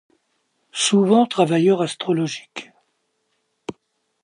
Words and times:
Souvent 0.73 1.27
travailleur 1.27 1.79
astrologique. 1.83 2.71